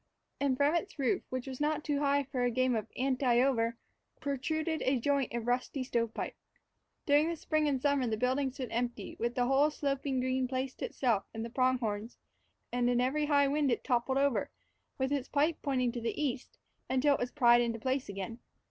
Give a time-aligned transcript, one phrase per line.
[0.39, 3.41] And from its roof, which was not too high for a game of "anti I
[3.41, 3.77] over,"
[4.19, 6.33] protruded a joint of rusty stovepipe.
[7.05, 10.85] During spring and summer the building stood empty, with the whole sloping green place to
[10.85, 12.17] itself and the pronghorns,
[12.71, 14.49] and in every high wind it toppled over,
[14.97, 16.57] with its pipe pointing to the east,
[16.89, 18.39] until it was pried into place again.